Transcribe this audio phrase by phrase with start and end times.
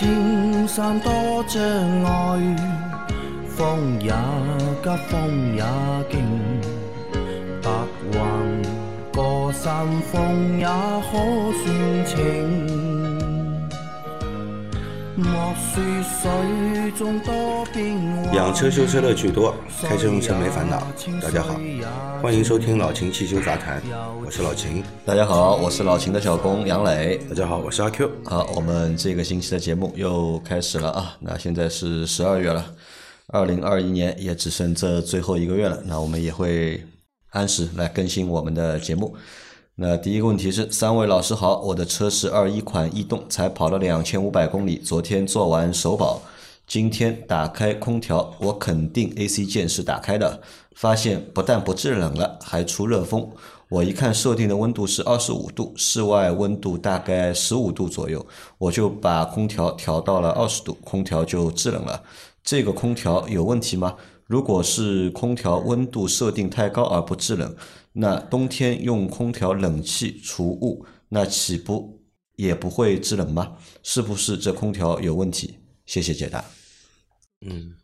[0.00, 1.62] 莫说青山多障
[2.04, 2.56] 碍，
[3.48, 4.10] 风也
[4.82, 5.62] 急，风也
[6.10, 6.22] 劲，
[7.62, 7.70] 白
[8.12, 8.18] 云
[9.12, 11.12] 过山峰也可
[11.62, 12.89] 算情。
[15.20, 20.82] 莫说水中多变幻，养车修车乐趣多，开车用车没烦恼。
[21.20, 21.60] 大家好，
[22.22, 23.82] 欢迎收听老秦汽修杂谈，
[24.24, 24.82] 我是老秦。
[25.04, 27.18] 大家好，我是老秦的小工杨磊。
[27.28, 28.10] 大家好，我是阿 Q。
[28.24, 31.14] 好，我们这个星期的节目又开始了啊！
[31.20, 32.64] 那现在是十二月了，
[33.26, 35.82] 二零二一年也只剩这最后一个月了。
[35.84, 36.82] 那我们也会
[37.32, 39.14] 按时来更新我们的节目。
[39.82, 46.20] 那第一个问题是，三位老师好，我的车是二一款逸动，才跑了两千五百公里，昨天做完首保，
[46.66, 50.42] 今天打开空调，我肯定 AC 键是打开的，
[50.74, 53.26] 发现不但不制冷了，还出热风。
[53.70, 58.26] 我一看设定的温度是二十五度，室外温度大概十五度左右，
[58.58, 62.02] 我就把空调调到了二十度，空调就制冷了。
[62.44, 63.94] 这个空调有问题吗？
[64.26, 67.52] 如果是空调温度设定太高而不制冷，
[67.92, 72.02] 那冬天用空调冷气除雾，那岂不
[72.36, 73.56] 也不会制冷吗？
[73.82, 75.58] 是不是这空调有问题？
[75.86, 76.44] 谢谢解答。
[77.40, 77.74] 嗯，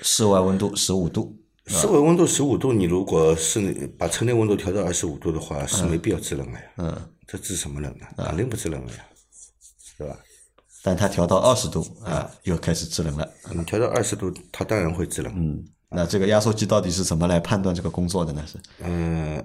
[0.00, 6.72] 室外温度十五度，室外温度十五度，你如果是内把车内温度调到二十五度的话，是没必要制冷了呀。
[6.76, 8.26] 嗯，这制什么冷啊？
[8.26, 9.06] 肯定不制冷了呀，
[9.98, 10.16] 对吧？
[10.82, 13.28] 但它调到二十度啊，又开始制冷了。
[13.52, 15.32] 你调到二十度，它当然会制冷。
[15.36, 18.44] 嗯，那这个压缩机到底是怎么来判断这个工作的呢？
[18.46, 19.44] 是嗯，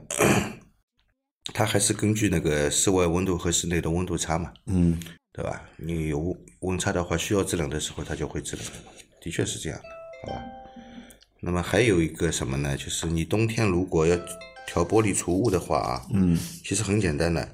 [1.54, 5.00] 它还是根据那个室外温度和室内的温度差嘛，嗯
[5.34, 5.64] 对吧？
[5.78, 8.66] 你有温温差的话，需要制冷的时候，它就会制冷，
[9.22, 10.44] 的确是这样的，好吧？
[11.40, 12.76] 那么还有一个什么呢？
[12.76, 14.16] 就是你冬天如果要
[14.68, 17.48] 调玻璃除雾的话啊，嗯，其实很简单的，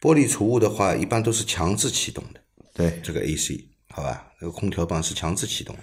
[0.00, 2.40] 玻璃除雾的话，一般都是强制启动的，
[2.74, 4.30] 对，这个 AC，好吧？
[4.40, 5.82] 那个空调棒是强制启动的，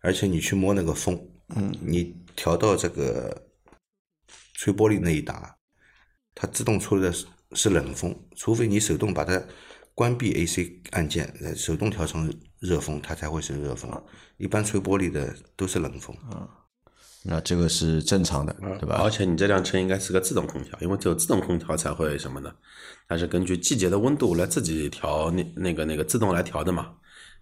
[0.00, 1.18] 而且你去摸那个风，
[1.54, 3.46] 嗯，你调到这个
[4.54, 5.56] 吹玻璃那一档，
[6.34, 9.40] 它自动出的是是冷风，除非你手动把它
[9.94, 13.90] 关闭 AC 按键，呃，手动调成热风，它才会是热风。
[14.36, 16.16] 一般吹玻璃的都是冷风。
[17.28, 19.00] 那这个是正常的，对吧？
[19.02, 22.54] 而且你这辆车应该是个自动空调，因为只有自动空调才会什么呢？
[23.08, 26.94] 它是根据季节的温度来自己调那那个那个自动来调的嘛。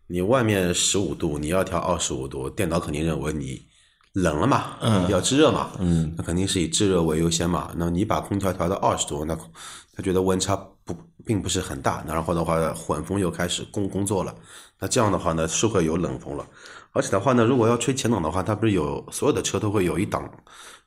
[0.06, 3.66] 你外面十五度，你要调二十五度，电脑肯定认为你
[4.14, 7.70] 冷了嘛，嗯，要制热嘛，嗯，那肯定是以制热为优先嘛。
[7.76, 9.36] 那你把空调调到二十度，那
[9.94, 14.34] 他觉得温差不并不是很大，那然后的话混风又开始工工作了，
[14.78, 16.46] 那这样的话呢是会有冷风了。
[16.92, 20.30] 而且的话呢，如果要吹前挡的话，它不是有所有的车都会有一档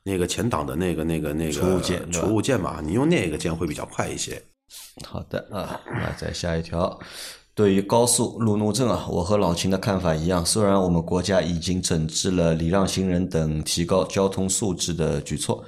[0.03, 4.41] 那个前挡的那个那个那个储物键对吧除雾键嘛，你用那个键会比较快一些。
[5.05, 6.97] 好的啊，那再下一条。
[7.57, 10.45] 对于高速路怒症啊，我和老秦的看法一样。
[10.45, 15.63] 虽然我们国家已经整治了礼让行人等提高交通素质的举措，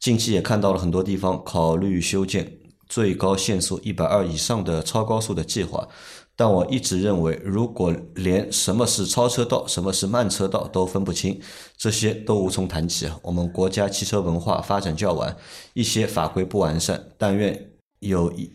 [0.00, 2.50] 近期也看到了很多地方考虑修建
[2.88, 5.86] 最高限速一百二以上的超高速的计划。
[6.34, 11.38] 但我一直认为，如果连什么是超车道、什么是慢车道都分不清，
[11.76, 13.06] 这些都无从谈起。
[13.20, 15.36] 我们国家汽车文化发展较晚，
[15.74, 18.50] 一些法规不完善，但愿有一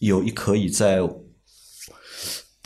[0.00, 1.00] 有一可以在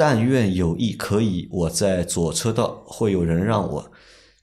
[0.00, 3.87] 但愿有意可以，我在左车道会有人让我，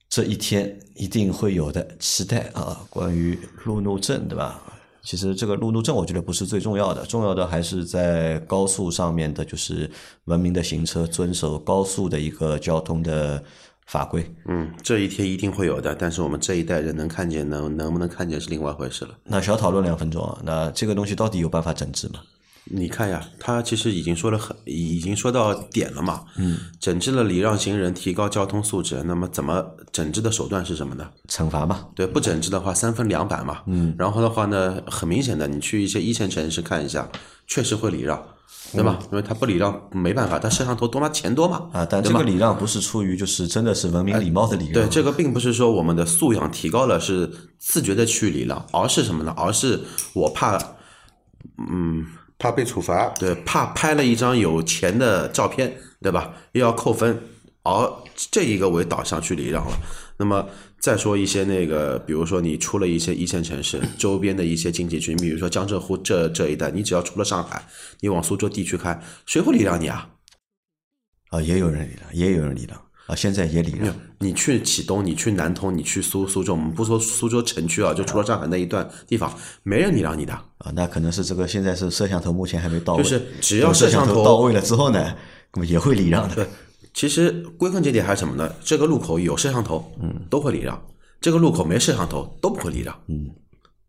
[0.07, 2.85] 这一天一定会有的，期待啊！
[2.91, 3.35] 关于
[3.65, 4.61] 路怒症，对吧？
[5.01, 9.89] 其实这个路怒症，我觉得不是最重要的，重要的还是在高速上面的，就是
[10.25, 13.43] 文明的行车，遵守高速的一个交通的
[13.87, 14.31] 法规。
[14.45, 19.17] 嗯，这一天一定会有的，但是我们这一代人能看见，能能不能看见是另外一回事了。
[19.23, 22.19] 那小讨论两分钟啊，那这个东西到底有办法整治吗？
[22.69, 26.23] 你看呀，他其实已经说了很，已经说到点了嘛。
[26.37, 29.01] 嗯，整治了礼让行人，提高交通素质。
[29.03, 31.09] 那么怎么整治的手段是什么呢？
[31.27, 33.59] 惩罚嘛，对，不整治的话，三分两百嘛。
[33.67, 37.09] 嗯，然后的话呢，很明显的，你去一些一线城市看一下，
[37.47, 38.21] 确实会礼让，
[38.73, 38.99] 对吧？
[39.11, 41.69] 因为他不礼让，没办法，他摄像头多嘛，钱多嘛。
[41.73, 49.33] 啊，但这个礼让不是出于就是真的是文明礼貌的礼让，对，这个并不是说我们的素养提高了，是自觉的去礼让，而是什么呢？
[49.37, 49.79] 而是
[50.13, 50.57] 我怕，
[51.71, 52.05] 嗯，
[52.37, 56.33] 怕被处罚，对，怕拍了一张有钱的照片，对吧？
[56.51, 57.19] 又要扣分，
[57.63, 59.77] 而这一个为导向去礼让了。
[60.19, 60.47] 那么
[60.79, 67.63] 再说一些那个，比如说你出了一些一线城市周边的一些经济区，比如说江浙沪这这一带，你只要出了上海，
[67.99, 70.09] 你往苏州地区开，谁会礼让你啊？
[71.29, 73.95] 啊，也有人礼让，也有人礼让，啊，现在也礼让。
[74.19, 79.33] 你去启东，你去南通，你去苏苏州，我们不说苏州城区啊，就除了上海那一段地方，
[79.63, 80.33] 没人礼让你的。
[80.33, 85.15] 啊，那可能是这个现在是摄像头目前还没到位，就是只要摄摄像头到位了之后呢，
[85.53, 86.35] 那么也会礼让的。
[86.35, 86.47] 对，
[86.93, 88.53] 其实归根结底还是什么呢？
[88.63, 90.77] 这个路口有摄像头，嗯，都会礼让；
[91.21, 93.29] 这个路口没摄像头都不会礼让，嗯。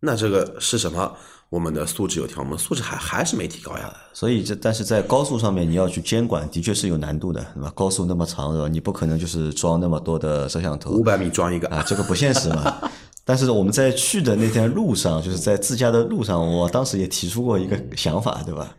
[0.01, 1.13] 那这个是什么？
[1.51, 3.93] 我们的素质有提高，我们素质还还是没提高呀。
[4.13, 7.73] 所以这但是在高速上面你要去监管，的确是有难度的，对吧？
[7.75, 8.69] 高速那么长，对吧？
[8.69, 12.77] 你不可能就是装那么多的摄像头五百米装一个啊，这个不现实嘛。
[13.25, 18.75] 但是我们在去的那天路上，就是在自驾的路上，我当时也提出过一个想法，对吧？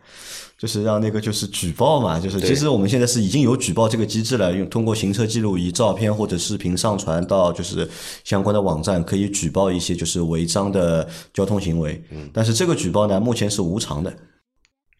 [0.60, 7.88] 就是让那个就是举报嘛，就是其实我们现在是已经有举报这个机制了，用通过行车记录仪照片或者视频上传到就是
[8.24, 12.04] 相关的网站，可以举报一些就是违章的交通行为。
[12.10, 14.14] 嗯，但是这个举报呢，目前是无偿的。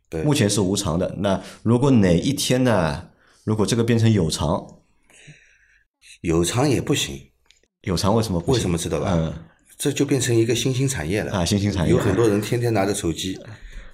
[0.09, 1.15] 对目前是无偿的。
[1.19, 3.09] 那如果哪一天呢，
[3.45, 4.67] 如果这个变成有偿，
[6.23, 7.21] 有偿也不行，
[7.83, 8.55] 有偿为什么不行？
[8.55, 9.13] 为什么知道吧？
[9.15, 9.35] 嗯
[9.77, 13.35] 这就变成一个新兴产业了啊新兴产业有很多人天天拿着手机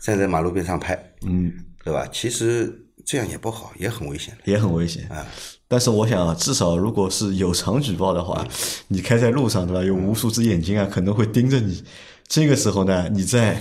[0.01, 1.53] 站在马路边上拍，嗯，
[1.85, 2.07] 对吧？
[2.13, 4.37] 其实这样也不好，也很危险。
[4.45, 5.27] 也很危险啊。
[5.69, 8.47] 但是我想啊，至少如果是有偿举报的话，
[8.89, 9.83] 你开在路上对吧？
[9.83, 11.83] 有无数只眼睛啊，可能会盯着你。
[12.29, 13.61] 这个时候呢，你在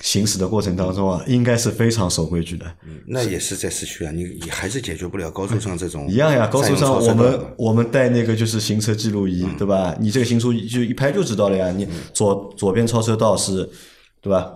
[0.00, 2.66] 行驶的过程当中啊，应该是非常守规矩的。
[3.06, 9.96] 那也是在市区啊，你你还是解决不了高速上这种一样呀，高速上我们我们带那个就是行车记录仪，嗯对吧？
[9.98, 11.70] 你这个行车就一拍就知道了呀。
[11.70, 13.68] 你左左边超车道是，
[14.20, 14.52] 对吧？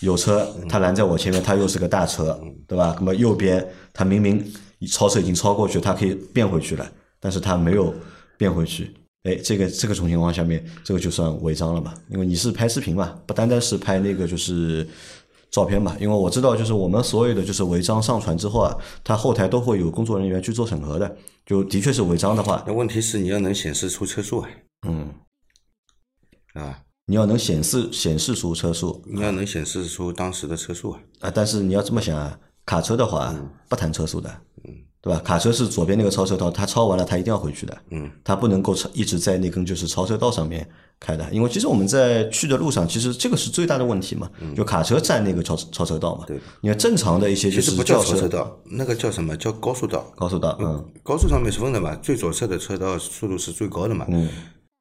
[0.00, 2.94] 有车，嗯他拦在我前面，他又是个大车，对吧？
[2.98, 4.44] 那么右边他明明
[4.90, 7.94] 超车已经超过去，他可以变回去了，但是他没有
[8.36, 8.94] 变回去。
[9.22, 11.92] 哎，这个这个种情况下面，这个就算违章了嘛？
[12.08, 14.86] 因为你是拍视频嘛，不单单是拍那个就是
[15.50, 15.96] 照片嘛。
[15.98, 21.16] 因为我知道，就是我们所有的就是违章上传之后啊，它后台都会有工作人员去做审核的。
[21.44, 24.48] 就的确是违章的话，那问题是你要能显示出车速啊，
[24.86, 25.12] 嗯，
[26.54, 29.00] 啊，你要能显示显示出车速。
[29.06, 31.00] 你要能显示出当时的车速啊。
[31.20, 33.34] 啊，但是你要这么想啊，卡车的话
[33.68, 34.28] 不谈车速的，
[35.00, 35.20] 对吧？
[35.20, 40.68] 卡车是左边那个超车道，它超完了，它一定要回去的，嗯，它不能够一直在那根就是超车道上面
[40.98, 49.36] 开的，因为其实我们在去的路上，其实这个是最大的问题嘛，就卡车占那个超超车道嘛，对，你看正常的一些就其实不叫超车道，那个叫什么？
[49.36, 50.12] 叫高速道？
[50.16, 54.28] 高速道，嗯，高速上面是分的嘛，最左侧的车道速度是最高的嘛，嗯，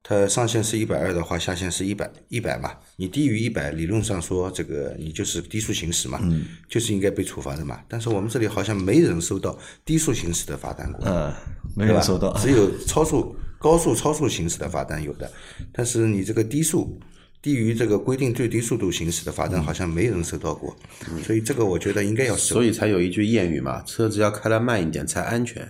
[0.08, 11.34] 它上限是一百二的话，下限是一百一百嘛，你低于一百，理论上说这个你就是低速行驶嘛，嗯，就是应该被处罚的嘛，但是我们这里好像没人收到低速行驶的罚单过，嗯，
[11.76, 11.96] 没对吧？
[11.96, 15.32] 人收到，只有超速、高速超速行驶的罚单有的，
[15.74, 17.00] 但是你这个低速。
[17.42, 20.76] 低于这个规定最低速度行驶的罚单，好像没人收到过，
[21.24, 22.64] 所以这个我觉得应该要收所。
[22.64, 25.62] 以才有一句谚语嘛，车子要开得慢一点才安全。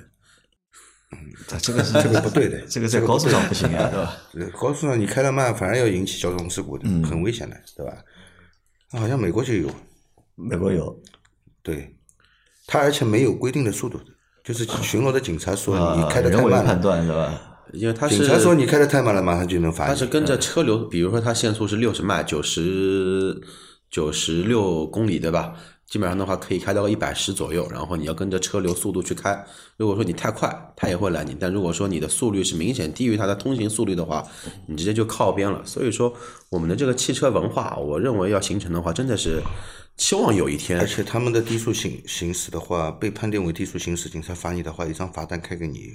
[1.60, 4.18] 这个是这个不对的这个在高速上不行啊，对吧？
[4.34, 7.94] 呃高速上你开得慢，反而要引起交通事故的，嗯很危险的，对吧？
[8.92, 9.70] 好像美国就有，
[10.36, 10.98] 美国有
[11.62, 11.96] 对，
[12.68, 14.00] 他而且没有规定的速度，
[14.44, 17.42] 就是巡逻的警察说你啊，开得人为判太慢了，断是吧？
[17.74, 19.90] 因为他是警察说你开的太慢了，马上就能罚你。
[19.90, 23.42] 它是跟着车流，比如说他限速是六十迈，九十
[23.90, 25.56] 九十六公里，对吧？
[25.88, 29.46] 基本上的话可以开到一百十左右，然后你要跟着车流速度去开。
[29.78, 34.28] 如果说你太快，它也会拦你；但如果说你的速率是明显低于它的通行速率的话，
[34.68, 35.64] 你直接就靠边了。
[35.66, 36.14] 所以说，
[36.50, 39.42] 我们的这个汽车文化，我认为要形成的话，真的是
[39.96, 45.90] 期望有一天而且他们的低速行行驶的话，被判定为低速行驶，警察罚你的话，一张罚单开给你，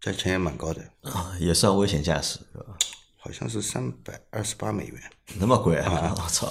[0.00, 2.40] 价钱也蛮高的，啊，也算危险驾驶？
[3.16, 5.00] 好像是三百二十八美元，
[5.40, 6.14] 那么贵啊！
[6.16, 6.48] 我操！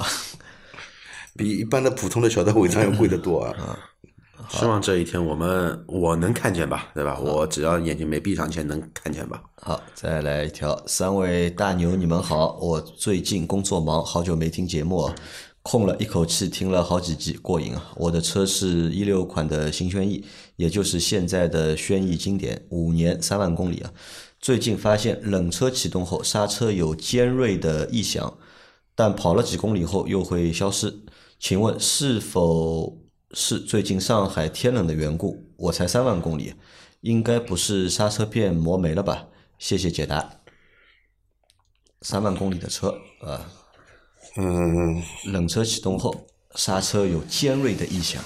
[1.36, 3.78] 比一般的普通的小的违章要贵得多啊。
[4.48, 7.20] 希望这一天我们我能看见吧，对吧？
[7.20, 9.42] 我只要眼睛没闭上前能看见吧。
[9.56, 10.80] 好，再来一条。
[10.86, 12.56] 三位大牛，你们好！
[12.62, 15.10] 我最近工作忙，好久没听节目，
[15.64, 17.92] 空了一口气听了好几集，过瘾啊！
[17.96, 20.24] 我的车是一六款的新轩逸，
[20.58, 23.92] 也就是现在的轩逸经典，五年三万公里啊。
[24.40, 28.38] 最近发现冷车启动后刹车有尖锐的异响，
[28.94, 31.00] 但跑了几公里后又会消失。
[31.40, 32.98] 请问是否
[33.32, 35.52] 是最近上海天冷的缘故？
[35.58, 36.56] 我才三万公里，
[37.02, 39.28] 应该不是刹车片磨没了吧？
[39.60, 40.42] 谢谢解答。
[42.02, 43.50] 三万公里的车啊，
[44.38, 48.24] 嗯，冷车启动后刹车有尖锐的异响，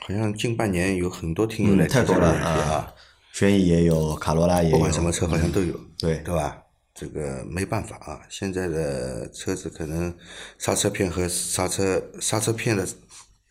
[0.00, 2.94] 好像近半年有很多听友来嗯，太多了啊，
[3.32, 6.61] 轩逸也有，卡罗拉也有，不管什么车好像都有，对对吧？
[6.94, 10.14] 这个没办法啊，现在的车子可能
[10.58, 12.86] 刹车片和刹车刹车片的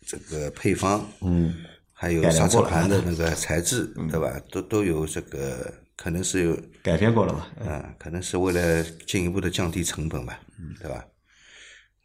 [0.06, 1.54] 这个配方，嗯，
[1.92, 4.40] 还有刹车盘的那个材质，对吧？
[4.50, 7.48] 都都有这个，可能是有，改变过了吧？
[7.60, 10.38] 嗯，可能是为了进一步的降低成本吧，
[10.80, 11.04] 对吧？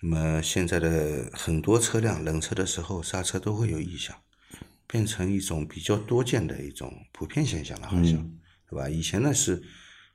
[0.01, 4.15] 那么现在的很多车辆冷车的时候刹车都会有异响，
[4.87, 8.13] 变成一种比较多见的一种普遍现象了，好像，
[8.69, 8.87] 对吧？
[8.87, 9.61] 以前呢是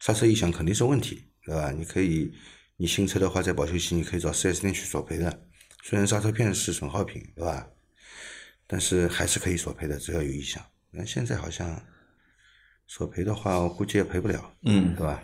[0.02, 1.70] 刹车异响肯定是问题，对吧？
[1.70, 2.34] 你可以，
[2.76, 5.46] 你新车的话在保修期你可以找 4S 店去索赔的，
[5.84, 7.68] 虽然刹车片是损耗品，对吧？
[8.66, 10.60] 但是还是可以索赔的，只要有异响。
[10.90, 11.80] 那现在好像
[12.88, 15.22] 索赔的话，我估计也赔不了，嗯对吧？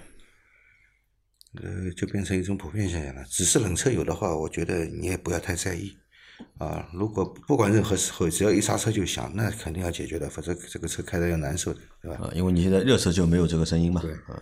[1.61, 3.25] 呃，就变成一种普遍现象了。
[3.25, 5.97] 只是冷车有的话，我觉得你也不要太在意
[6.59, 6.89] 啊。
[6.93, 12.27] 如果不管任何时候，只要一刹车就响，那肯定要解决的，否则这个车开的要难受的，对吧？
[12.27, 14.39] 啊，因为你现在热车就没有这个声音嘛，啊，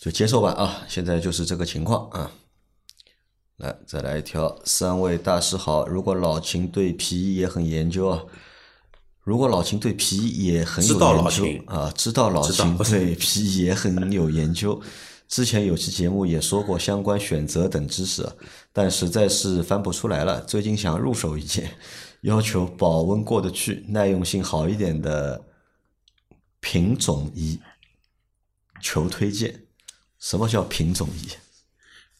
[0.00, 2.30] 就接受吧啊，现在就是这个情况啊。
[3.56, 8.22] 来，再来一条，三位大师好，如果老秦对皮衣也很研究啊，
[9.24, 14.80] 如果老秦对皮衣也很有研究啊，知道老秦对皮衣也很有研究。
[15.26, 18.26] 之前有期节目也说过相关选择等知识，
[18.72, 20.40] 但实在是翻不出来了。
[20.42, 21.72] 最近想入手一件，
[22.22, 25.44] 要求保温过得去、耐用性好一点的
[26.60, 27.58] 品种衣，
[28.80, 29.64] 求推荐。
[30.18, 31.28] 什么叫品种衣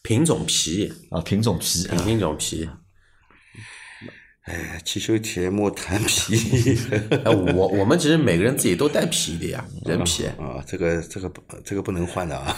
[0.01, 1.19] 品种皮，啊？
[1.21, 2.69] 品种皮啊，品种皮。
[4.43, 6.33] 哎，汽修节目谈皮
[7.25, 10.25] 哎，我我们其实每个人自己都带皮的呀，人皮。
[10.25, 12.55] 啊，这个这个不这个不能换的啊。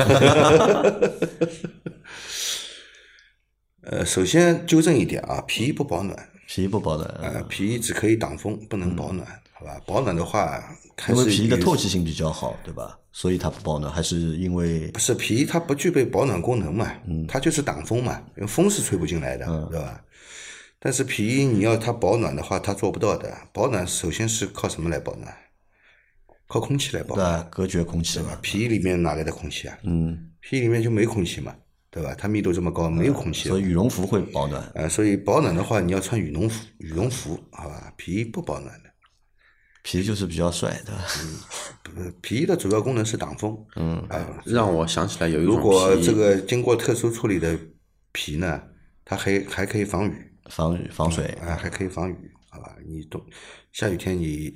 [3.82, 9.82] 呃，首先纠正一点啊，皮衣不保暖，皮衣不保暖，呃，皮衣只可以挡风，不能保暖，好吧？
[9.88, 10.64] 保暖的话，
[11.10, 13.00] 因为皮的透气性比较好，对吧？
[13.14, 16.92] 所以它不保暖，还是因为不是皮衣它不具备保暖功能嘛，
[17.28, 20.02] 它就是挡风嘛，因为风是吹不进来的，对吧？
[20.80, 23.32] 但是皮衣你要它保暖的话，它做不到的。
[23.54, 25.32] 保暖首先是靠什么来保暖？
[26.48, 27.48] 靠空气来保暖？
[27.50, 29.78] 隔绝空气嘛，皮衣里面哪来的空气啊？
[29.84, 31.54] 嗯，皮衣里面就没空气嘛，
[31.90, 32.16] 对吧？
[32.18, 34.64] 它密度这么高，没有空气的所以羽绒服会保暖。
[34.74, 37.94] 呃，所以保暖的话，你要穿羽绒服，羽绒服，好吧？
[37.96, 38.91] 皮衣不保暖的。
[39.84, 41.06] 皮就是比较帅，对吧？
[41.96, 43.58] 呃，皮衣的主要功能是挡风。
[43.76, 47.58] 嗯，啊、让我想起来有一种如果这个经过特殊处理的
[48.12, 48.62] 皮呢，
[49.04, 52.16] 它还还可以防雨，防雨防水，啊，还可以防雨，
[52.50, 52.76] 好吧？
[52.86, 53.22] 你冬
[53.72, 54.54] 下雨天你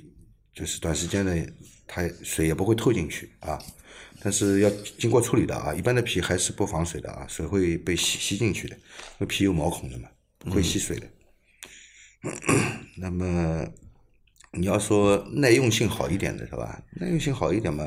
[0.54, 1.46] 就是短时间内
[1.86, 3.60] 它水也不会透进去啊，
[4.22, 8.82] 但是要经过处理的啊，一般的皮还是不防水的啊，水会被吸吸进去的，因
[9.18, 10.08] 为皮有毛孔的嘛，
[10.50, 11.06] 会吸水的。
[12.96, 13.66] 那么
[14.56, 16.82] 你要说耐用性好一点的是吧？
[17.00, 17.86] 耐用性好一点嘛，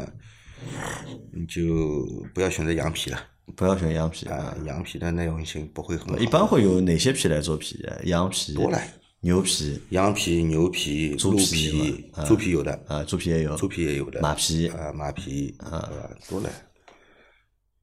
[1.33, 3.19] 你就不要选择羊皮了。
[3.55, 4.27] 不要选羊皮。
[4.27, 6.19] 啊啊。，羊皮的耐用性不会很好。
[6.19, 7.83] 一般会有哪些皮来做皮？
[8.03, 8.79] 羊皮、多了。
[9.21, 14.69] 牛皮羊皮、牛皮、猪皮猪皮有的，啊，猪皮也有，猪皮也有的，马皮。
[14.69, 15.89] 啊，马皮啊，
[16.29, 16.49] 多了，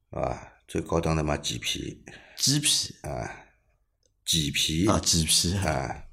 [0.09, 0.35] 啊，
[0.67, 2.03] 最高档的嘛，麂皮。
[2.39, 2.95] 麂皮。
[3.01, 3.29] 啊，
[4.25, 4.87] 麂皮。
[4.87, 5.57] 啊，麂皮。
[5.57, 6.03] 啊，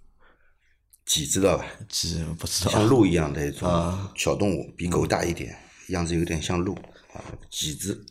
[1.06, 1.66] 麂知道吧？
[1.88, 2.70] 鸡我不知道。
[2.70, 5.56] 像鹿一样的一种啊小动物，比狗大一点，
[5.88, 6.74] 样子有点像鹿
[7.12, 8.06] 啊，麂子。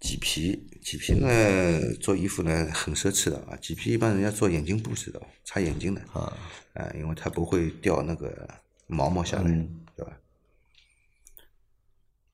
[0.00, 3.56] 麂皮，麂皮呢，做衣服呢很奢侈的啊。
[3.62, 6.30] 麂皮一般人家做眼睛布置的，擦眼睛的啊，
[6.74, 8.46] 啊，因为它不会掉那个
[8.86, 9.50] 毛毛下来，
[9.96, 10.12] 对吧？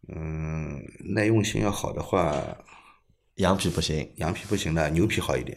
[0.08, 0.82] 嗯，
[1.14, 2.58] 耐用性要好的话，
[3.36, 5.56] 羊皮不行，羊皮不行的，牛皮好一点，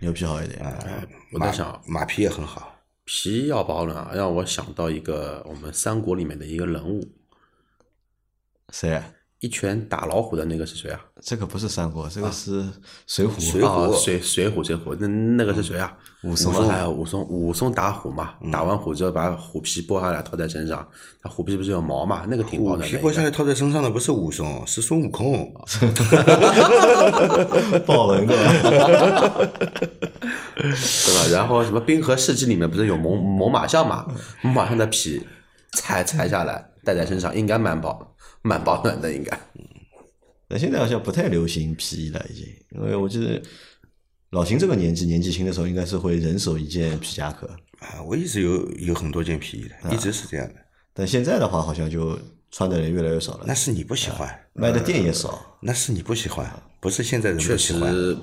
[0.00, 0.62] 牛皮好一点。
[0.62, 0.76] 马
[1.32, 2.73] 我在想马皮也很好。
[3.04, 7.12] 皮要保暖，让我想到一个我们三国里面的一个人物，
[8.70, 9.02] 谁？
[9.44, 10.98] 一拳打老虎的那个是谁啊？
[11.20, 12.64] 这个不是三国，这个是
[13.06, 13.38] 水浒。
[13.38, 15.92] 水啊，浒水水浒水浒，那那个是谁啊？
[16.22, 20.88] 武松啊哎，武松，武松打虎嘛，打完虎之后把虎皮剥下来套在身上，
[21.22, 22.96] 他虎皮不是有毛嘛，那个挺保虎暖的。
[22.96, 25.52] 皮剥下来套在身上的不是武松，是孙悟空。
[27.84, 28.34] 豹纹的，
[30.56, 31.28] 对吧？
[31.30, 34.06] 然后什么《冰河世纪》里面不是有猛猛犸象嘛？
[34.40, 35.22] 猛犸象的皮
[35.72, 38.13] 裁裁下来戴在身上，应该蛮保
[38.44, 39.36] 蛮保暖的，应该。
[40.46, 42.46] 但现在好像不太流行皮衣了，已经。
[42.72, 43.40] 因为我记得
[44.30, 47.48] 老秦这个年纪，年纪轻的时候，应该是会人手一件皮夹克。
[47.78, 50.54] 啊，我一直有有很多件皮衣的，一直是这样的。
[50.92, 52.18] 但现在的话，好像就
[52.50, 55.58] 穿的人越来越少了那，是你不喜欢，卖的店也少。
[55.62, 56.46] 那是你不喜欢，
[56.80, 57.90] 不是现在人确不喜欢。
[57.90, 58.16] 实，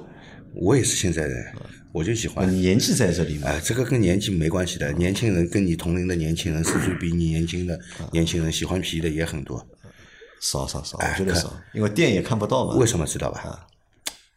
[0.54, 1.54] 我也是现在人，
[1.92, 2.48] 我就喜欢。
[2.50, 4.92] 你年纪在这里嘛，哎，这个跟年纪没关系的。
[4.94, 7.80] 年轻人跟你同龄的年轻人，岁数比你年轻的
[8.12, 9.68] 年轻人喜欢皮衣的也很多。
[10.42, 12.76] 少少少，我觉得少，因为店也看不到嘛。
[12.76, 13.68] 为什么知道吧？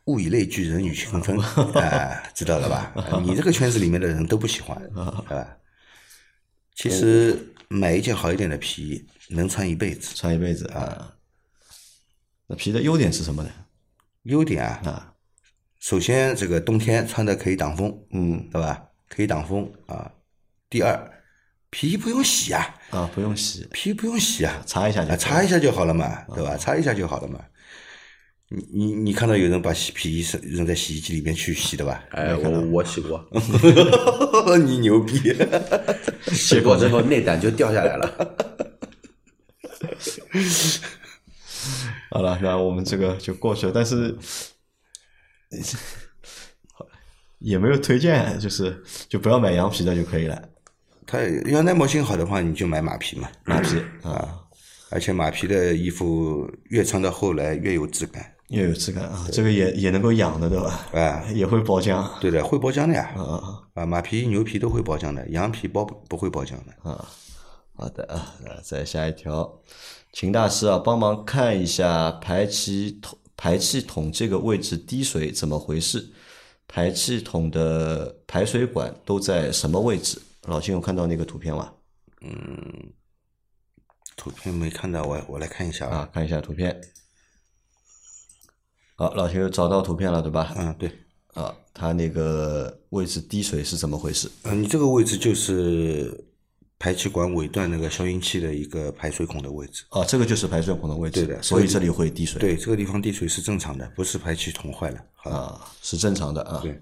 [0.04, 1.36] 物以类聚，人以群分，
[1.80, 2.92] 哎，知道了吧？
[3.24, 5.56] 你这个圈子里面的人都不喜欢，对吧？
[6.74, 10.14] 其实买一件好一点的皮衣，能穿一辈子。
[10.14, 11.14] 穿一辈子啊。
[12.46, 13.50] 那皮的优点是什么呢？
[14.24, 15.14] 优点啊，啊，
[15.80, 18.84] 首先这个冬天穿的可以挡风，嗯对吧？
[19.08, 20.12] 可以挡风啊。
[20.68, 20.98] 第二，
[21.70, 26.56] 皮衣不用洗啊，啊，不用洗，皮不用洗啊，啊，擦一下就擦一下就好了嘛，对吧？
[26.56, 27.40] 擦一下就好了嘛。
[28.48, 32.04] 你你你看到有人把洗皮衣是扔在洗衣机里面去洗的吧？
[32.10, 33.28] 哎，我我洗过，
[34.64, 35.34] 你牛逼！
[36.30, 38.36] 洗过之后内胆就掉下来了。
[42.10, 43.72] 好了，那我们这个就过去了。
[43.74, 44.16] 但是
[47.40, 50.48] 也没有推荐，就是就不要买羊皮的就可以了，
[51.06, 51.18] 它
[51.50, 53.28] 要耐磨性好的话，你就买马皮嘛。
[53.44, 54.40] 马皮啊，
[54.90, 58.30] 而且马皮的衣服越穿到后来越有质感。
[58.48, 60.86] 越有质感啊，这个也也能够养的，对吧？
[60.92, 63.10] 啊，也会包浆对的，会包浆的呀。
[63.16, 63.40] 啊
[63.74, 66.90] 啊，马皮、牛皮都会包浆的，羊皮包不不会包浆的。
[66.90, 67.08] 啊。
[67.76, 69.50] 好的啊，那再下一条，
[70.12, 76.06] 秦大师啊，帮忙看一下排气筒排气筒这个位置滴水怎么回事？
[76.68, 80.20] 排气筒的排水管都在什么位置？
[80.46, 81.72] 老秦有看到那个图片吗？
[82.20, 82.92] 嗯
[84.16, 85.96] 图片没看到，我我来看一下啊。
[85.98, 86.80] 啊，看一下图片。
[88.96, 90.54] 好，老秦找到图片了，对吧？
[90.56, 90.88] 嗯，对，
[91.34, 94.30] 啊，它那个位置滴水是怎么回事？
[94.44, 96.24] 嗯，你这个位置就是
[96.78, 99.84] 排气管尾段那个消音器的一个排水孔的位置。
[99.88, 102.40] 啊，这个就是排水孔的位置，对的所以这里会滴水。
[102.40, 105.04] 对，这个地方滴水是正常的，不是排气筒坏了。
[105.24, 106.60] 啊，是正常的啊。
[106.62, 106.80] 对，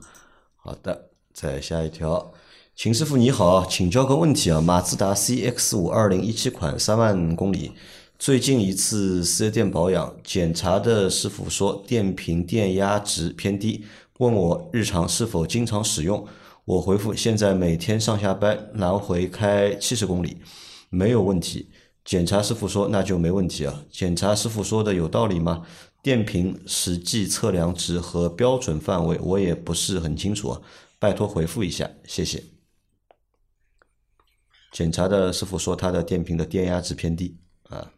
[0.56, 2.30] 好的，再下一条，
[2.74, 7.72] 秦师傅你好，请教个问题啊，马自达 CX 五二零一七款三万公里，
[8.18, 13.84] 最近一次四 S 店保养检查的师傅说电瓶电压值偏低，
[14.18, 16.26] 问我日常是否经常使用，
[16.64, 20.38] 我回复现在每天上下班来回开七十公里，
[20.88, 21.68] 没有问题。
[22.04, 23.82] 检查师傅说那就没问题啊。
[23.92, 25.62] 检查师傅说的有道理吗？
[26.02, 30.60] 电瓶实际测量值和标准范围我也不是很清楚啊，
[30.98, 32.51] 拜托回复一下，谢谢。
[34.72, 37.92] 检查的师傅说他的电瓶的电压值偏低啊，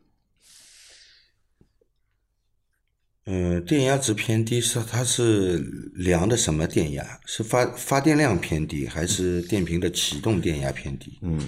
[3.26, 5.58] 嗯，电压值偏低是它是
[5.94, 7.20] 量的什么电压？
[7.24, 11.18] 是发发电量偏低，还是电瓶的启动电压偏低？
[11.22, 11.40] 嗯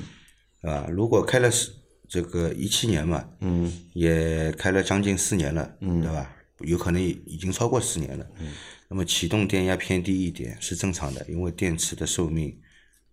[0.62, 1.70] 啊，如果开了是
[2.08, 6.34] 这个一七年嘛，嗯也开了将近四年了，嗯，对吧？
[6.60, 8.26] 有可能已已经超过四年了。
[8.38, 8.52] 嗯，
[8.88, 12.56] 那么启动电压偏低一点是正常的，因为电池的寿命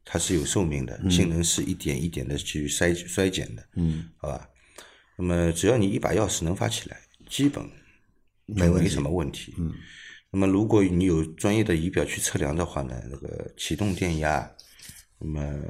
[0.06, 4.50] 它是有寿命的，性能是一点一点的去衰衰减的，嗯，好吧？
[5.18, 6.98] 那么只要你一把钥匙能发起来，
[7.30, 7.64] 基本
[8.58, 9.54] 就没什么问题。
[9.58, 9.72] 嗯，
[10.32, 14.52] 那么如果你有专业的仪表去测量的话呢，那个启动电压，
[15.20, 15.62] 那么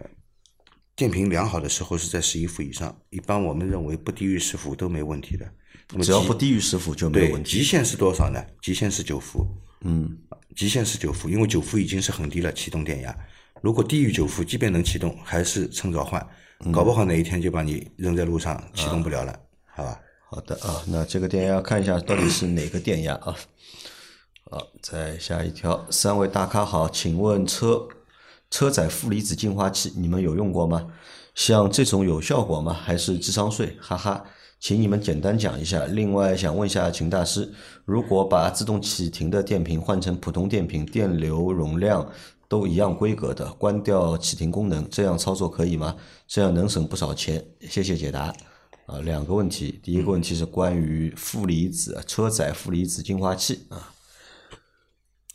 [0.95, 5.45] 电瓶良好的时候是在十一伏以上，一般我们认为不低于十伏都没问题的。
[5.91, 7.57] 那么只要不低于十伏就没有问题。
[7.57, 8.43] 极限是多少呢？
[8.61, 9.45] 极限是九伏，
[9.81, 10.17] 嗯
[10.55, 13.15] 极限是九伏，因为九伏已经是很低了启动电压。
[13.63, 16.21] 如果低于九伏，即便能启动，还是趁早换，
[16.69, 19.33] 搞不好哪一天就把你扔在路上，启动不了了，
[19.73, 20.01] 好吧？
[20.29, 23.33] 好的啊，那这个电压看一下到底是哪个电压啊？
[24.51, 27.87] 好，再下一条，三位大咖好，请问车
[28.49, 30.85] 车载负离子净化器你们有用过吗？
[31.33, 32.73] 像这种有效果吗？
[32.73, 33.77] 还是智商税？
[33.79, 34.25] 哈哈，
[34.59, 35.85] 请你们简单讲一下。
[35.85, 37.49] 另外想问一下秦大师，
[37.85, 42.05] 如果把自动启停的电瓶换成普通电瓶，电流容量
[42.53, 45.95] 都一样规格的，关掉启停功能，这样操作可以吗？
[46.27, 47.43] 这样能省不少钱。
[47.67, 48.31] 谢谢解答。
[48.85, 49.79] 啊，两个问题。
[49.81, 53.91] 第一个问题是关于负离子车载负离子净化器啊，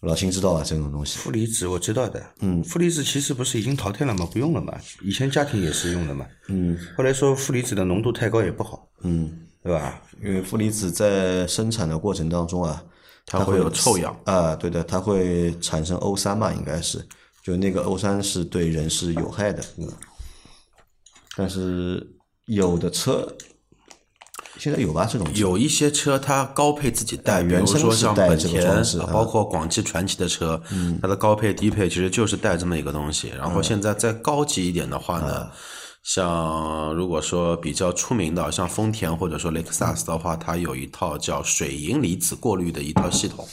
[0.02, 0.62] 老秦知道吧？
[0.64, 4.24] 这种东西负离子我知道的，嗯，负离子其实不是已经淘汰了吗？
[4.32, 10.00] 不用了嘛，以前家庭也是用的嘛，嗯，后来说负离子的浓度太高也不好，嗯，对吧？
[10.22, 12.80] 因为负离子在生产的过程当中啊，
[13.28, 14.18] 它会有臭氧。
[14.24, 17.06] 啊，对的，它会产生 O 三嘛，应该是，
[17.44, 19.86] 就那个 O 三是对人是有害的，嗯，
[21.36, 22.04] 但是
[22.46, 23.28] 有的车
[24.58, 25.08] 现在有吧？
[25.08, 30.60] 这种有一些车它高配自己带，哎比如原生说像本田包括广汽传祺的车，
[31.00, 33.28] 它的高配低配其实就是带这么一个东西。
[33.38, 35.48] 然后现在再高级一点的话呢，
[36.08, 43.46] 像如果说比较出名的，像丰田或者说雷克萨斯的话，它有一套叫水银离子过滤的一套系统。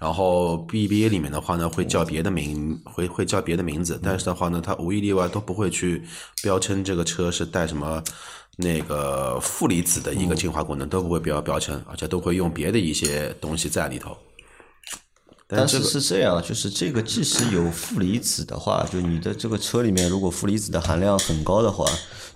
[0.00, 6.02] 然后 BBA 里面的话呢，会叫别的名，会会叫别的名字，但是的话呢，它无一例外都不会去
[6.42, 8.02] 标称这个车是带什么
[8.56, 14.16] 那个负离子的一个净化功能，都不会标标称，而且都会用别的一些东西在里头。
[15.46, 21.84] 但是是这样，就是这个即使有负离子的话，就你的这个车里面如果负离子的含量很高的话，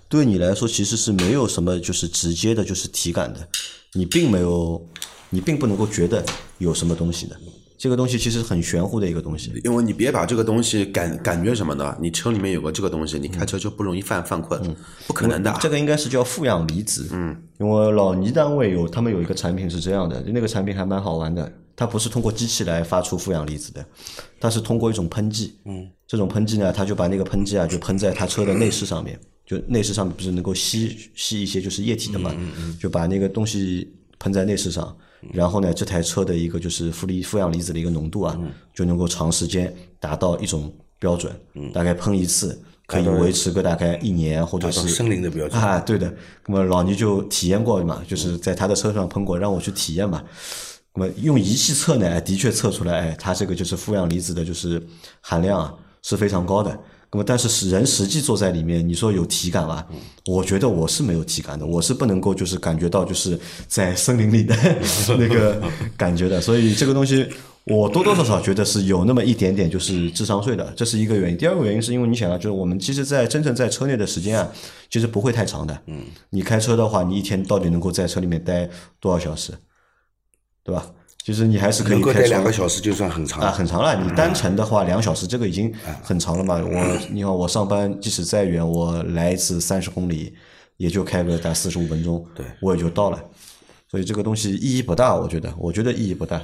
[0.08, 3.48] 对你来说其实是没有什么就是直接的就是体感的，
[3.94, 4.86] 你并没有，
[5.30, 6.24] 你并不能够觉得
[6.58, 7.36] 有什么东西的。
[7.78, 9.52] 这个东西其实很玄乎的一个东西。
[9.64, 11.96] 因为你别把这个东西感感觉什么呢？
[12.00, 14.60] 你车里面有个这个东西，你开车就不容易犯犯困，
[15.06, 15.56] 不可能的。
[15.60, 17.08] 这个应该是叫负氧离子。
[17.12, 21.50] 嗯，因为老倪单位有他们有一个产品是这样的，那个产品还蛮好玩的。
[21.78, 23.86] 它不是通过机器来发出负氧离子的，
[24.40, 25.56] 它是通过一种喷剂。
[25.64, 32.34] 嗯，这种喷剂呢，它就把那个喷剂啊，就喷在它车的内饰上面，就内饰上面不是能够吸吸一些就是液体的嘛，
[32.80, 33.88] 就把那个东西
[34.18, 34.96] 喷在内饰上。
[35.32, 38.36] 然后呢，这台车的一个就是负离负氧离子的一个浓度啊，
[38.74, 41.32] 就能够长时间达到一种标准，
[41.72, 46.12] 大概喷一次可以维持个大概一年或者是森林的标准啊，对的。
[46.46, 50.24] 那么老倪就体验过嘛，就是在他的车上喷过，让我去体验嘛。
[50.94, 54.82] 那么用仪器测呢，的确测出来，哎，它这个就是负氧离子的就是
[55.20, 56.78] 含量啊是非常高的。
[57.10, 59.86] 那么，但是人实际坐在里面，你说有体感吧？
[60.26, 64.54] 我觉得我是没有体感的，我是不能够就是感觉到就是在森林里的
[65.18, 65.62] 那个
[65.96, 66.38] 感觉的。
[66.38, 67.26] 所以这个东西，
[67.64, 71.38] 我多多少少觉得是有那么一点点就是智商税的，这是一个原因。
[71.38, 74.46] 第二个原因是因为你想啊，就是我们其实，在真正在车内的时间啊，
[74.90, 75.80] 其实不会太长的。
[75.86, 78.68] 嗯，你开车的话，你一天到底能够在车里面待
[79.00, 79.54] 多少小时？
[80.68, 80.86] 对吧？
[81.24, 83.96] 其实你还是可以开两个小时就算很长啊，很长了。
[84.04, 86.56] 你单程的话，两小时这个已经很长了嘛。
[86.56, 90.34] 我你看，我上班即使再远，我来一次三十公里，
[90.76, 93.18] 也就开个大四十五分钟，对，我也就到了。
[93.90, 96.38] 所以这个东西意义不大，我觉得，我觉得意义不大。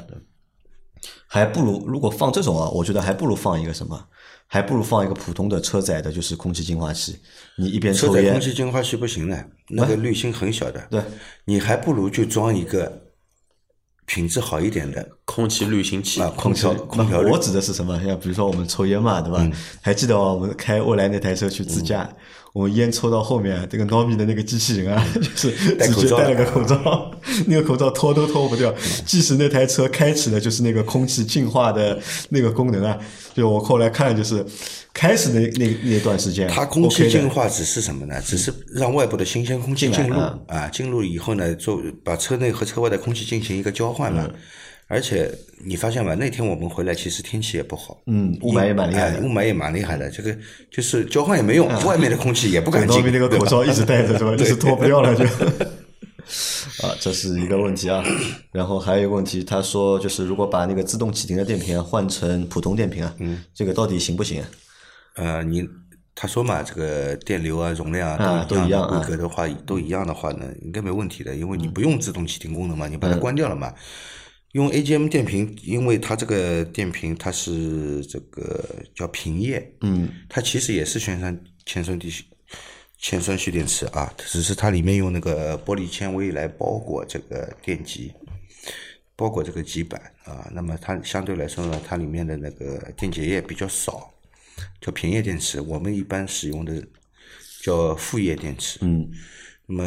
[1.27, 4.03] 还不如如果放这种啊，我觉得还不如放一个什么，
[4.47, 7.19] 还不如放一个普通的车载的，就是空气净化器。
[7.59, 10.81] 你一边抽烟，空气净化器不行的，那个滤芯很小的。
[10.91, 11.03] 对，
[11.45, 13.04] 你还不如就装一个。
[14.07, 17.21] 品质好一点的空气滤清器啊，空调空调。
[17.21, 18.01] 我指的是什么？
[18.05, 19.45] 像比如说我们抽烟嘛，对吧？
[19.83, 22.09] 还记得我们开未来那台车去自驾，
[22.53, 27.11] 我们烟抽到后面，这个 m i 的那个机器人啊， 就是直接戴了个口罩，
[27.49, 28.73] 那个口罩脱都脱不掉。
[29.05, 32.97] 即使那台车开启了就是那个空气净化的那个功能啊，
[33.35, 34.47] 就我后来看就是。
[34.95, 38.15] 开始那那那段时间，它空气净化只是什么呢？
[38.25, 40.17] 只是让外部的新鲜空气进入
[40.47, 44.31] 啊，进入以后呢，做把车内和车外的空气进行一个交换嘛。
[44.87, 45.31] 而且
[45.65, 46.15] 你发现吗？
[46.15, 50.11] 那天我们回来，其实天气也不好，嗯，雾霾也蛮厉害的，雾霾也蛮厉害的。
[50.11, 50.37] 这个
[50.71, 53.03] 就是交换也没用，外面的空气也不敢进。
[53.11, 54.35] 那个口罩一直戴着是吧？
[54.37, 55.25] 就是脱不掉了就。
[56.83, 58.03] 啊，这是一个问题啊。
[58.51, 64.43] 然后还有一个问题，他说就是如果把那个自动启停的电瓶换成普通电瓶啊，嗯，这个到底行不行？
[65.17, 65.67] 呃，你
[66.15, 73.73] 他说嘛，这个电流啊、容量啊都一样，规格的话都一样的话呢，应该没问题的，因为你不用自动启停功能嘛，你把它关掉了嘛。
[74.55, 78.65] 用 AGM 电瓶，因为它这个电瓶它是这个
[78.95, 82.09] 叫平叶，嗯，它其实也是铅酸铅酸地
[82.99, 88.13] 铅酸蓄电池啊，只是它里面用那个玻璃纤维来包裹这个电极，
[89.17, 94.11] 包裹这个极板啊，那么它相对来说呢，它里面的那个电解液比较少。
[94.81, 96.81] 叫平叶电池，我们一般使用的
[97.61, 98.79] 叫负液电池。
[98.83, 99.11] 嗯，
[99.67, 99.85] 那么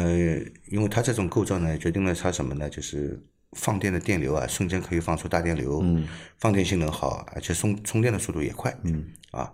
[0.70, 2.68] 因为它这种构造呢，决定了它什么呢？
[2.68, 3.18] 就是
[3.52, 5.80] 放电的电流啊，瞬间可以放出大电流。
[5.82, 6.06] 嗯，
[6.38, 8.76] 放电性能好，而且充充电的速度也快。
[8.84, 9.52] 嗯，啊，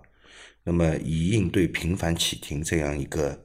[0.63, 3.39] 那么以应对频繁启停这样一个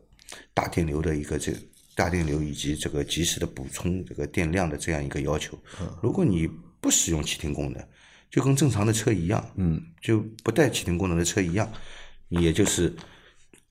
[0.54, 1.54] 大电流的一个这
[1.96, 5.58] 大电流以及这个及时的补充这个电量的这样一个要求。
[6.02, 6.50] 如果你
[6.82, 7.88] 不使用启停功能，
[8.32, 11.70] 就跟正常的车一样，嗯，就不带启停功能的车一样，
[12.30, 12.96] 也就是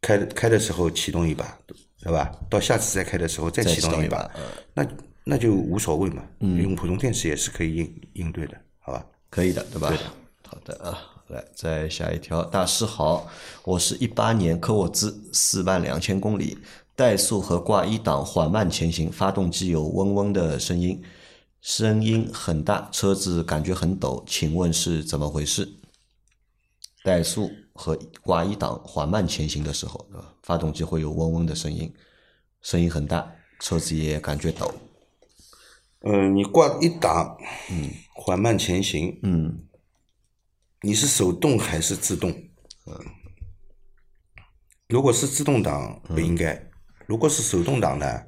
[0.00, 1.58] 开开的时候启动一把，
[2.02, 2.30] 对吧？
[2.50, 4.30] 到下次再开的时候再启动一把，
[4.74, 4.86] 那
[5.30, 6.22] 那就无所谓嘛。
[6.40, 9.04] 用普通电池也是可以应应对的，好吧？
[9.28, 9.92] 可以的，对吧？
[10.46, 12.42] 好的啊，来再下一条。
[12.44, 13.28] 大师好，
[13.62, 16.56] 我是一八年科沃兹，四万两千公里，
[16.96, 20.98] 怠速和挂一档缓慢前行，发动机有嗡嗡的声音。
[21.60, 25.68] 声音很大，车子感觉很抖，请问是怎么回事？
[27.04, 30.06] 怠速和挂一档缓慢前行的时候，
[30.42, 31.92] 发动机会有嗡嗡的声音，
[32.62, 34.72] 声音很大，车子也感觉抖。
[36.00, 37.36] 嗯，你挂一档，
[37.70, 39.66] 嗯，缓慢前行，嗯，
[40.82, 42.30] 你是手动还是自动？
[42.86, 42.94] 嗯，
[44.88, 46.70] 如果是自动挡不应该，
[47.06, 48.22] 如果是手动挡呢？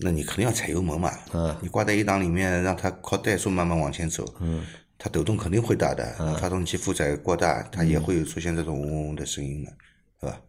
[0.00, 4.64] 那你肯定要踩油门嘛，嗯你挂在一档里面，让它靠怠速慢慢往前走，嗯
[4.96, 9.70] 它抖动肯定会大的，发动机负载过大，它也会有出现这种嗡嗡的声音的，
[10.20, 10.40] 是吧？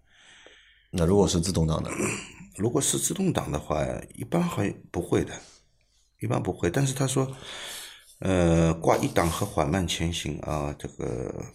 [0.91, 1.91] 那如果是自动挡的，
[2.58, 3.84] 如果是自动挡的话，
[4.15, 5.34] 一般好像不会的，
[6.20, 6.70] 一般不会。
[6.70, 7.36] 但是他说，
[8.20, 11.46] 呃，挂一档和缓慢前行啊，这个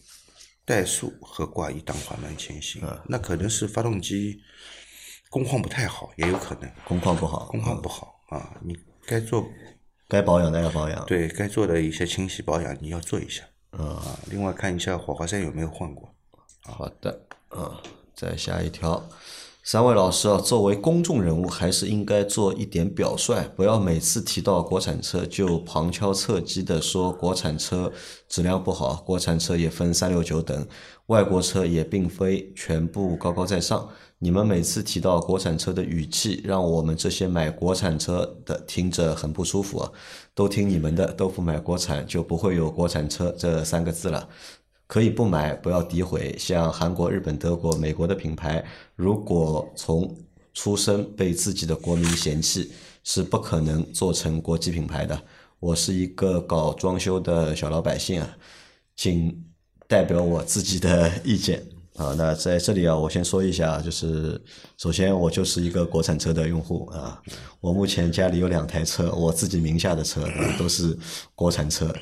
[0.66, 4.40] 怠速和挂一档缓慢前行，那可能是发动机。
[5.30, 8.56] 工况不太好，也有可能工况不好，工况不好啊。
[8.62, 9.44] 你该做
[10.06, 11.04] 该保养的要保养。
[11.06, 14.16] 对该做的一些清洗保养，你要做一下啊。
[14.30, 16.14] 另外看一下火花塞有没有换过。
[16.62, 17.82] 好的，啊，
[18.14, 19.08] 再下一条。
[19.66, 27.90] 三位老师啊，作为公众人物，还是应该做一点表率，不要每次提到国产车就旁敲侧击的说国产车
[28.28, 30.66] 质量不好，国产车也分三六九等，
[31.06, 33.88] 外国车也并非全部高高在上。
[34.18, 39.90] 你们每次提到国产车的语气，让我们这些买国产车的听着很不舒服啊。
[40.34, 44.28] 都听你们的，都不买国产，就不会有国产车这三个字了。
[44.86, 46.36] 可以不买，不要诋毁。
[46.38, 48.62] 像韩国、日本、德国、美国的品牌，
[48.96, 50.16] 如果从
[50.52, 52.70] 出生被自己的国民嫌弃，
[53.02, 55.20] 是不可能做成国际品牌的。
[55.58, 58.36] 我是一个搞装修的小老百姓啊，
[58.94, 59.44] 请
[59.88, 62.14] 代表我自己的意见啊。
[62.16, 64.40] 那在这里啊，我先说一下，就是
[64.76, 67.20] 首先我就是一个国产车的用户啊，
[67.60, 70.96] 我目前家里有两台车，我自己名下的车啊都是
[71.34, 71.92] 国产车。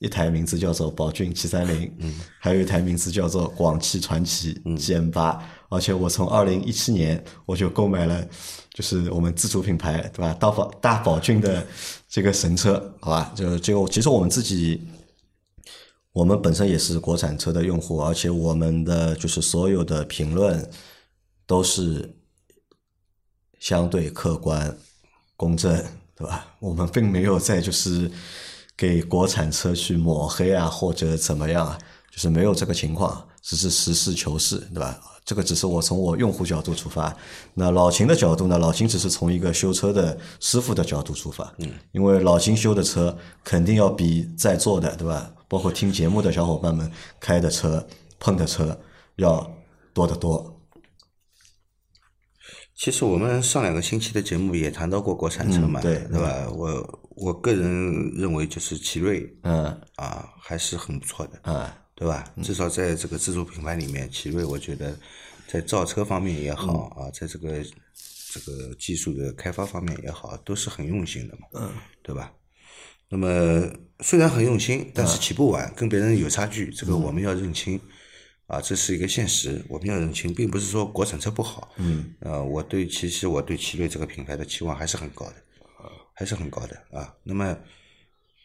[0.00, 8.26] 一台名字叫做宝骏七三零， 嗯，还有一台名字叫做广汽传祺 GM 八，而且我从二零一七年我就购买了，
[8.72, 10.32] 就是我们自主品牌，对吧？
[10.40, 11.66] 大宝大宝骏的
[12.08, 13.30] 这个神车，好吧？
[13.36, 14.80] 就就其实我们自己，
[16.12, 20.66] 我们本身也是国产车的用户，而且我们的就是所有的评论
[21.46, 22.16] 都是
[23.58, 24.74] 相对客观、
[25.36, 25.76] 公正，
[26.16, 26.56] 对吧？
[26.58, 28.10] 我们并没有在就是。
[28.80, 31.78] 给国产车去抹黑啊，或者怎么样啊？
[32.10, 34.98] 就是没有这个情况，只是实事求是，对吧？
[35.22, 37.14] 这个只是我从我用户角度出发。
[37.52, 38.56] 那老秦的角度呢？
[38.56, 41.52] 老秦只是从一个修车的师傅的角度出发。
[41.58, 43.14] 嗯，因为老秦修的车
[43.44, 45.30] 肯定要比在座的，对吧？
[45.46, 46.90] 包括听节目的小伙伴们
[47.20, 47.86] 开的车、
[48.18, 48.74] 碰的车
[49.16, 49.46] 要
[49.92, 50.56] 多得多。
[52.80, 56.48] 其实我们上两个星期的节目也谈到过国产车嘛，对对吧？
[56.48, 59.66] 我我个人认为就是奇瑞，嗯
[59.96, 62.24] 啊还是很不错的，啊，对吧？
[62.42, 64.98] 至少在这个自主品牌里面，奇瑞我觉得
[65.46, 67.62] 在造车方面也好啊，在这个
[68.32, 71.70] 这个技术的开发方面也好，都是很用心的嘛，嗯，
[72.02, 72.32] 对吧？
[73.10, 73.70] 那么
[74.02, 77.78] 虽然很用心，但是起步晚，跟别人有差距，这个我们要认清。
[78.50, 81.72] 啊，这是一个现实，我们要认清，并不是说国产车不好。
[81.76, 85.34] 嗯，呃，我对其实我对奇瑞这个品牌的期望还是很高的，
[86.14, 87.14] 还是很高的啊。
[87.22, 87.56] 那么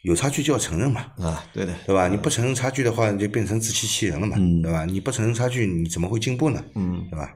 [0.02, 2.06] 有差距就要承认嘛，啊，对的，对吧？
[2.06, 4.84] 你不承认差距的话，你就变成自欺欺人了嘛，嗯对吧？
[4.84, 6.64] 你不承认差距，你怎么会进步呢？
[6.76, 7.34] 嗯，对吧？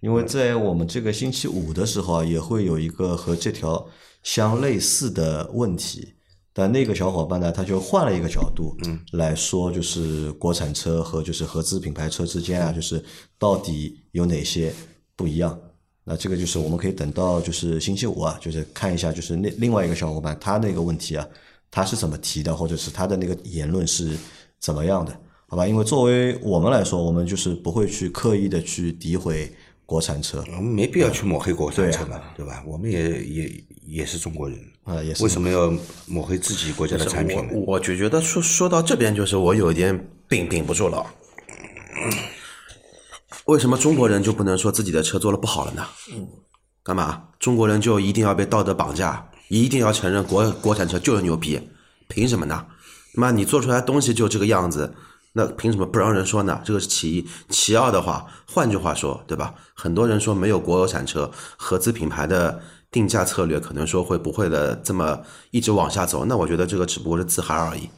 [0.00, 3.88] 因为在我们这个星期五的时候啊，也会有一个和这条
[4.22, 6.14] 相类似的问题。
[6.58, 13.00] 但那个小伙伴呢，他就换了一个角度嗯来说，就是国产车和就是合资品牌车之间啊，就是
[13.38, 14.74] 到底有哪些
[15.14, 15.56] 不一样？
[16.02, 21.24] 那这个就是我们可以等到就是星期五啊，就是看一下就是那另外一个小伙伴他那个问题啊，
[21.70, 24.16] 他是怎么提的，或者是他的那个言论是
[24.58, 25.16] 怎么样的？
[25.46, 25.64] 好吧？
[25.64, 29.48] 因为作为我们来说，我们就是不会去刻意的去诋毁
[29.88, 32.62] 国产车，我们没必要去抹黑国产车嘛，对吧？
[32.66, 34.58] 我们也也也是中国人。
[34.84, 35.22] 啊，也是。
[35.24, 35.72] 为什么要
[36.04, 37.54] 抹黑自己国家的产品呢？
[37.54, 39.98] 我我就觉得说说到这边，就是我有一点
[40.28, 41.06] 顶顶不住了。
[43.46, 45.86] 为什么中国人就不能说自己的车做的不好了呢？
[46.82, 47.24] 干嘛？
[47.38, 51.58] 中国人就一定要被道德绑架，一定要承认国国产车就是牛逼？
[52.08, 52.66] 凭什么呢？
[53.14, 54.94] 妈，你做出来东西就这个样子，
[55.38, 56.60] 那凭什么不让人说呢？
[56.64, 57.26] 这个是其一。
[57.48, 59.54] 其二的话，换句话说，对吧？
[59.72, 62.60] 很多人说没有国产车，合资品牌的。
[62.90, 65.20] 定价策略可能说会不会的这么
[65.50, 66.24] 一直往下走？
[66.24, 67.90] 那我觉得这个只不过是自嗨而已。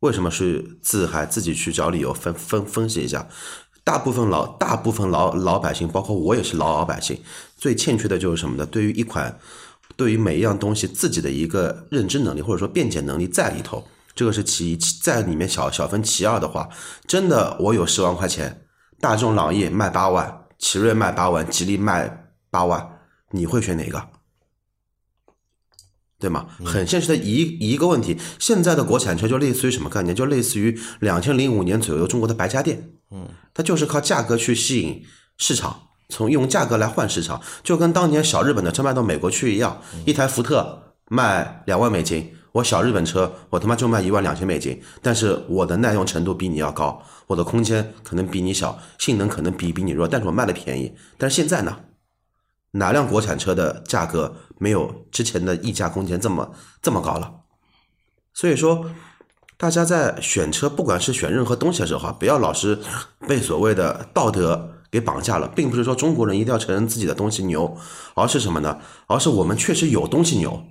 [0.00, 1.24] 为什么是自嗨？
[1.24, 3.28] 自己去找理由分分分析一下。
[3.84, 7.16] 大部分老大部分老老百姓，包括我也是老老百姓，
[7.56, 8.66] 最欠缺的就是什么呢？
[8.66, 9.38] 对于一款，
[9.94, 14.76] 对于每一样东西自己的一个认知能力或者说辩解能力在里头，这个是其一。
[15.02, 16.68] 在里面小小分其二的话，
[17.06, 18.66] 真的我有十万块钱，
[19.00, 22.98] 大众朗逸卖八万，奇瑞卖八万，吉利卖八万，
[23.30, 24.08] 你会选哪个？
[26.18, 26.46] 对吗？
[26.64, 30.16] 很现实的一一个问题，现在的国产车就类似于什么概念？
[30.16, 35.04] 就类似于两千零五年左右中国的白家电，嗯，它就是靠价格去吸引
[35.36, 50.94] 市场，从用价格来换市场，就跟当年小日本的车卖到美国去一样，一台福特卖两万美金，我小日本车我他妈就卖一万两千美金，但是我的耐用程度比你要高，我的空间可能比你小，性能可能比比你弱，但是我卖的便宜。
[51.18, 51.76] 但是现在呢？
[52.76, 57.32] 哪辆国产车的价格没有之前的溢价空间这么这么高了？
[58.32, 58.88] 所以说，
[59.56, 62.78] 大家在选车，不管是选任何东西的时候，不要老是
[63.26, 67.76] 被所谓的道德给绑架了，并不是说中国人一定要承认自己的东西牛，
[68.14, 68.78] 而是什么呢？
[69.08, 70.64] 而是我们确实有东西牛，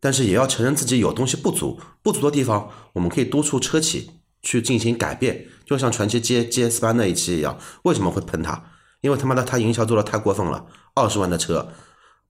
[0.00, 4.10] 但是也要承认自己有东西不足，不足的地方我们可以督促车企
[4.42, 8.62] 去进行改变，就像传奇 G G S 八那一期一样，为什么会喷他？
[9.00, 11.68] 因为他妈的他营销做的太过分了，二十万的车，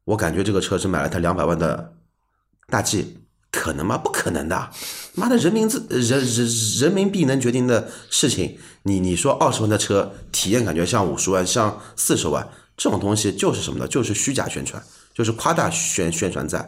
[0.04, 1.94] 我感觉这个车是买了台两百万的
[2.68, 3.18] 大 G，
[3.50, 3.96] 可能吗？
[3.96, 4.70] 不可能的，
[5.14, 6.48] 妈的人民自人人
[6.80, 13.88] 人民币能决定的事情，你你说二十万的车体验感觉像五十万，像四十万，这种东西就是什么呢？
[13.88, 14.82] 就是虚假宣传，
[15.14, 16.58] 就是夸大宣宣传在，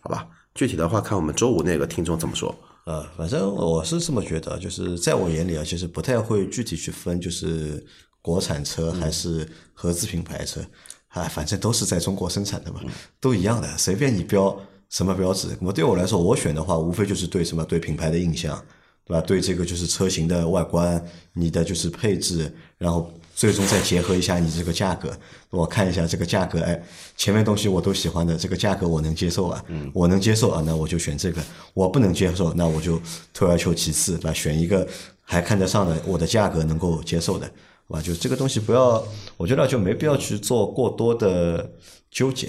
[0.00, 0.26] 好吧？
[0.60, 2.54] 具体的话看我们周五那个听众怎么说。
[2.84, 7.82] 呃，反正我是这么觉得，就是在我眼里啊，其实不太会具体去分，就是
[8.20, 10.60] 国产车还是合资品牌车，
[11.08, 12.82] 啊，反正都是在中国生产的嘛，
[13.18, 14.54] 都一样的，随便你标
[14.90, 15.48] 什么标志。
[15.60, 18.62] 那么对我来说，我选的话，无非就是对什么对品牌的印象，
[19.06, 19.20] 对吧？
[19.22, 23.10] 对这个就是车型的外观，你的就是配置，然后
[23.40, 26.78] 最终再结合一下你这个价格，我看一下这个价格，哎，
[27.16, 31.40] 前面东西我都喜欢的，这个价格我能接受啊，我能接受啊，那我就选这个；
[31.72, 33.00] 我不能接受，那我就
[33.32, 34.34] 退而求其次，对吧？
[34.34, 34.86] 选一个
[35.22, 37.50] 还看得上的，我的价格能够接受的，
[37.88, 38.02] 好吧？
[38.02, 39.02] 就这个东西不要，
[39.38, 41.72] 我觉得就没必要去做过多的
[42.10, 42.46] 纠结，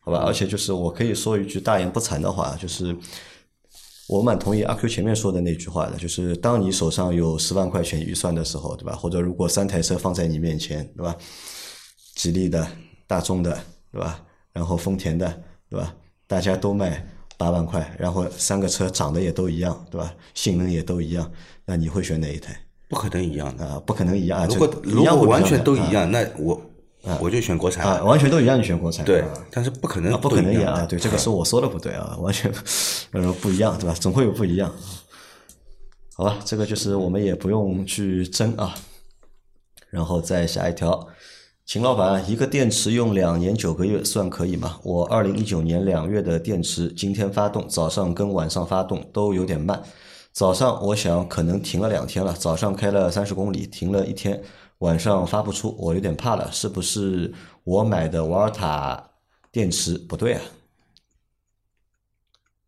[0.00, 0.24] 好吧？
[0.26, 2.94] 而且就是我可以说一句大言不惭的话，就是。
[4.08, 8.94] 我蛮同意阿 Q 前面说的那句话的，就是当你手上有十万块钱预算的时候，对吧？
[8.94, 11.16] 或者如果三台车放在你面前，对吧？
[12.14, 12.66] 吉利的、
[13.06, 13.58] 大众的，
[13.90, 14.20] 对吧？
[14.52, 15.94] 然后丰田的，对吧？
[16.26, 20.14] 大家都卖八万块，然后三个车长得也都一样，对吧？
[20.34, 21.30] 性能也都一样，
[21.64, 22.54] 那你会选哪一台？
[22.88, 23.66] 不可能一样的。
[23.66, 24.46] 啊，不可能一样啊！
[24.46, 26.60] 如果如果完全都一样，那我
[27.20, 30.86] 我就选国产啊，完全都一样，你选国产对啊，但是不可能啊，不可能都一样一样啊！
[30.86, 32.52] 对，这个是我说的不对啊，完全
[33.12, 33.94] 呃 不一样，对吧？
[34.00, 34.72] 总会有不一样。
[36.16, 38.74] 好吧，这个就是我们也不用去争啊。
[39.90, 41.06] 然后再下一条，
[41.66, 44.78] 秦老板，一个电池用两年九个月算可以吗？
[44.82, 49.82] 我二零一九年两月的电池，今天发动，早上跟晚上发动都有点慢。
[50.32, 54.42] 早上我想可能停了两天了，早上开了三十公里，停了一天，
[54.78, 57.32] 晚上发不出，我有点怕了，是不是
[57.62, 59.10] 我买的瓦尔塔
[59.50, 60.42] 电池不对啊？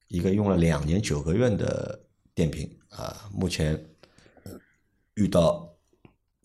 [0.08, 2.00] 一个用了两年九个月的
[2.32, 3.84] 电瓶啊，目前
[5.14, 5.68] 遇到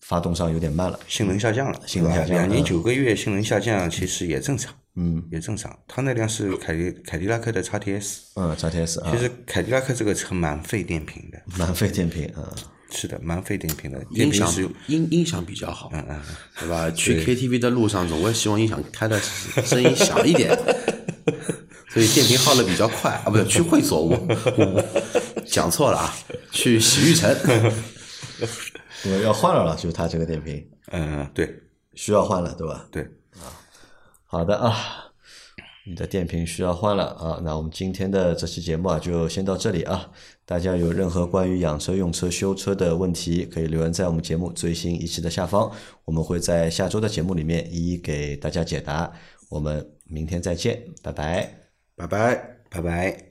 [0.02, 1.00] 发动上有点慢了。
[1.08, 5.78] 性能下降了，性能下降两年嗯九个月性能下降，其实也正常，嗯也正常。
[5.88, 12.52] 他那辆是凯迪凯迪拉克的 XTS，嗯，XTS 啊其，实凯迪拉克这个车蛮费电瓶的，蛮费电瓶啊。
[12.92, 14.04] 是的，蛮费电瓶的。
[14.14, 16.22] 电音响瓶使用，音音响比较好，嗯嗯，
[16.60, 16.90] 对吧？
[16.92, 20.56] 去 KTV 的路上，总会希望音响开的声音小一点，
[21.90, 24.18] 所以电瓶耗的比较快啊，不是去会所，我
[24.58, 24.84] 我
[25.46, 26.14] 讲错了啊，
[26.52, 27.34] 去洗浴城，
[29.06, 32.86] 我要换了了，就是它这个电瓶嗯，对需要换了，对吧？
[32.92, 33.04] 对，
[33.40, 33.48] 啊
[34.26, 34.76] 好的啊，
[35.86, 37.42] 你的电瓶需要换了啊。
[37.44, 40.10] 那我们今天的这期节目啊，就先到这里啊。
[40.52, 45.72] 大家有任何关于养车、用车、修车的问题，可以留言在我们节目最新一期的下方，
[46.04, 49.10] 我们会在下周的节目里面一一给大家解答。
[49.48, 51.50] 我们明天再见，拜拜。
[51.96, 52.58] 拜拜。
[52.70, 53.31] 拜拜。